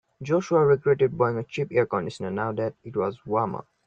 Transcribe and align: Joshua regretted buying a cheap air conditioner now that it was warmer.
Joshua 0.23 0.65
regretted 0.65 1.15
buying 1.15 1.37
a 1.37 1.43
cheap 1.43 1.67
air 1.69 1.85
conditioner 1.85 2.31
now 2.31 2.51
that 2.51 2.73
it 2.83 2.97
was 2.97 3.23
warmer. 3.23 3.67